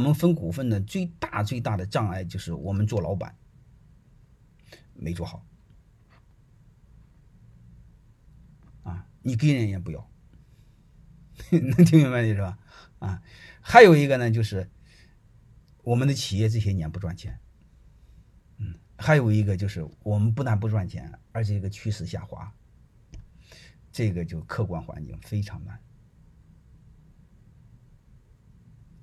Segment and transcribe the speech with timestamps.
[0.00, 3.36] 我们分股份的最大最大的障碍就是我们做老板
[4.94, 5.44] 没做好
[8.82, 9.06] 啊！
[9.20, 10.10] 你给人也不要，
[11.52, 12.58] 能听明白的是吧？
[12.98, 13.22] 啊，
[13.60, 14.70] 还有一个呢，就是
[15.82, 17.38] 我们的企业这些年不赚钱，
[18.56, 22.50] 嗯，还有一个就是我们不但不赚钱，而且这个趋势下滑，
[23.92, 25.78] 这个就客观环境非常难。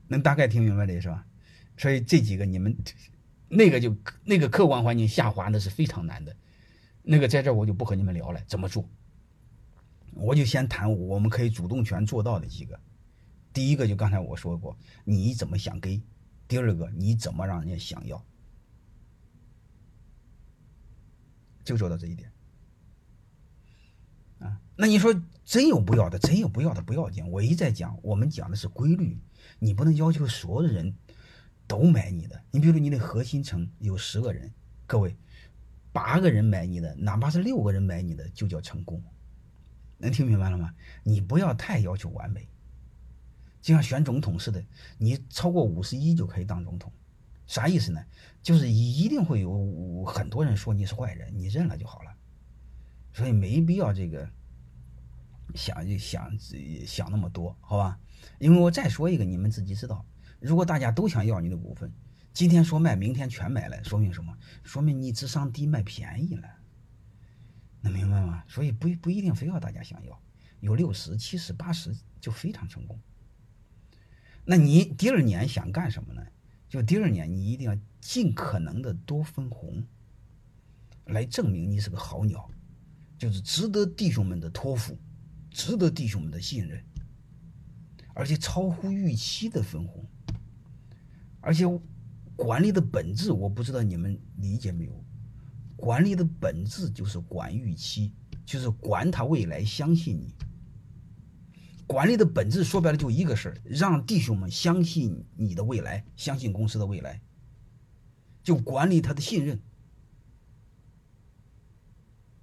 [0.07, 1.25] 能大概听明白的是吧？
[1.77, 2.75] 所以这几个你们
[3.49, 6.35] 那个就那个客观环境下滑那是非常难的，
[7.03, 8.89] 那个在这我就不和你们聊了，怎么做？
[10.13, 12.79] 我就先谈我们可以主动权做到的几个。
[13.53, 16.01] 第一个就刚才我说过，你怎么想给；
[16.47, 18.25] 第二个你怎么让人家想要，
[21.63, 22.31] 就做到这一点。
[24.39, 25.13] 啊，那你说
[25.45, 27.27] 真有不要的，真有不要的不要紧。
[27.29, 29.19] 我一再讲，我们讲的是规律。
[29.59, 30.95] 你不能要求所有的人
[31.67, 32.43] 都买你的。
[32.51, 34.53] 你比如说，你的核心层有十个人，
[34.85, 35.15] 各位，
[35.91, 39.03] 八个人买你的，哪怕是六个人买你的，就叫成功。
[39.97, 40.73] 能听明白了吗？
[41.03, 42.47] 你不要太要求完美，
[43.61, 44.63] 就像选总统似的，
[44.97, 46.91] 你超过五十一就可以当总统。
[47.47, 48.05] 啥意思呢？
[48.43, 52.13] 就是一定会有很多人说你是坏人，你认了就好了。
[53.13, 54.29] 所以没必要这个
[55.55, 56.31] 想就想
[56.85, 57.99] 想那么多，好吧？
[58.39, 60.05] 因为我再说一个，你们自己知道。
[60.39, 61.91] 如果大家都想要你的股份，
[62.33, 64.37] 今天说卖，明天全买了，说明什么？
[64.63, 66.47] 说明你智商低，卖便宜了。
[67.81, 68.43] 能明白吗？
[68.47, 70.21] 所以不不一定非要大家想要，
[70.59, 72.99] 有六十、七十、八十就非常成功。
[74.45, 76.21] 那你第二年想干什么呢？
[76.69, 79.83] 就第二年你一定要尽可能的多分红，
[81.05, 82.49] 来证明你是个好鸟，
[83.17, 84.97] 就是值得弟兄们的托付，
[85.49, 86.83] 值得弟兄们的信任。
[88.17, 90.03] 而且超乎预期的分红，
[91.39, 91.65] 而且
[92.35, 95.05] 管理的本质我不知道你们理解没有？
[95.75, 98.11] 管理的本质就是管预期，
[98.43, 100.33] 就是管他未来相信你。
[101.85, 107.21] 管理的本质说白了就一个事儿，让弟兄们相信你的未来，相信公司的未来，
[108.41, 109.61] 就管理他的信任。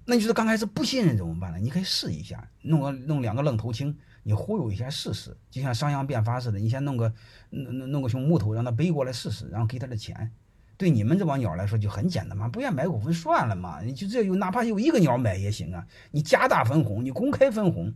[0.05, 1.57] 那你说刚开始不信任怎么办呢？
[1.57, 3.97] 你可以试一下，弄个弄两个愣头青。
[4.27, 7.13] 你忽悠一下试试，就像商鞅变法似的，你先弄个
[7.51, 10.31] 弄弄弄个熊木头，让他背过来试试，然后给他的钱。
[10.77, 15.87] 对你们这帮鸟来说就很简单嘛，不愿买股份算了嘛，你就这有哪怕有一个鸟买也行啊。
[16.09, 17.93] 你加大分红，你公开分红。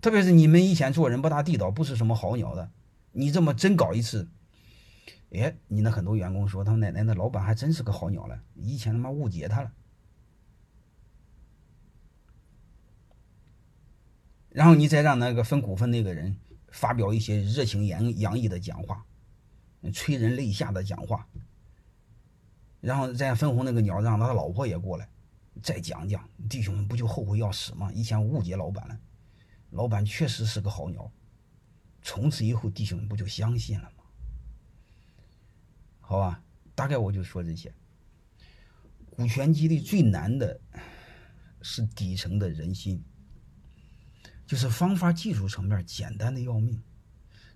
[0.00, 2.70] 特别是你们以前做人不大地道，不是什么好鸟的，
[3.12, 4.28] 你这么真搞一次，
[5.32, 9.70] 哎，你那很多员工说他奶奶那老板还真是个好鸟了，以前他妈误解他了。
[14.56, 16.34] 然后你再让那个分股份那个人
[16.72, 19.04] 发表一些热情洋洋溢的讲话，
[19.92, 21.28] 催人泪下的讲话，
[22.80, 25.06] 然后再分红那个鸟让他老婆也过来，
[25.62, 27.92] 再讲讲，弟兄们不就后悔要死吗？
[27.92, 28.98] 以前误解老板了，
[29.72, 31.12] 老板确实是个好鸟，
[32.00, 34.04] 从此以后弟兄们不就相信了吗？
[36.00, 36.42] 好吧，
[36.74, 37.70] 大概我就说这些。
[39.10, 40.58] 股权激励最难的
[41.60, 43.04] 是底层的人心。
[44.46, 46.80] 就是方法技术层面简单的要命，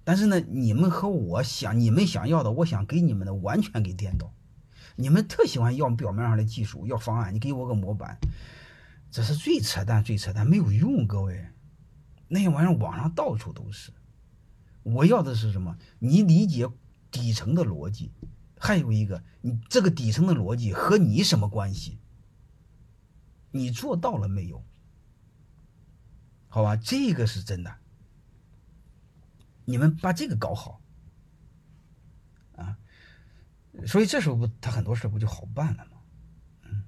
[0.02, 4.32] 但是呢，你们和我想你们想要的，我想给你们的完全给颠倒。
[4.96, 8.18] 你们特喜欢要表面上的技术，要方案，你给我个模板，
[9.10, 11.06] 这是最扯淡、最扯淡，没有用。
[11.06, 11.46] 各位，
[12.28, 13.92] 那些玩意儿网上到处都是。
[14.82, 15.78] 我要的是什么？
[16.00, 16.68] 你理解
[17.10, 18.10] 底层的逻辑，
[18.58, 21.98] 还有一个，你这个底层的逻辑和你什么关系？
[23.52, 24.64] 你做到了没有？
[26.50, 27.74] 好吧，这个是真的。
[29.64, 30.80] 你们把这个搞好
[32.56, 32.76] 啊，
[33.86, 35.92] 所以这时候不，他很多事不就好办了吗？
[36.64, 36.82] 嗯，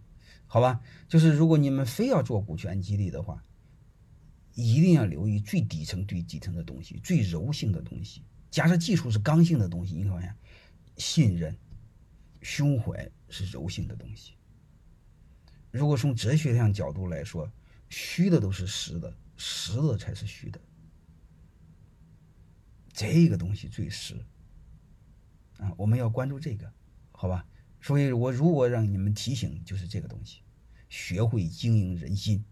[0.48, 3.44] 好吧，就是如果你们非要做股权激励的话，
[4.54, 8.24] 一定要留意最底层、最底层的东西，最柔性的东西。
[8.50, 10.28] 假设技术是刚性的东西，你看没？
[10.96, 11.56] 信任、
[12.40, 14.34] 胸怀是柔性的东西。
[15.70, 17.48] 如果从哲学上角度来说，
[17.88, 19.16] 虚的都是实的。
[19.44, 20.60] 实的才是虚的，
[22.92, 24.14] 这个东西最实
[25.58, 25.72] 啊！
[25.76, 26.72] 我们要关注这个，
[27.10, 27.44] 好吧？
[27.80, 30.42] 所以我如果让你们提醒，就是这个东西，
[30.88, 32.44] 学会经营人心。